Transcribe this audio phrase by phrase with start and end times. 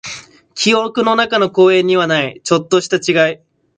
[0.55, 3.41] 記憶の中の公園にはない、ちょっとした違い。